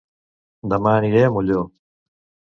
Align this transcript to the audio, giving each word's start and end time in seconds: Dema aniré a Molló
Dema 0.71 0.93
aniré 1.01 1.21
a 1.25 1.29
Molló 1.35 1.59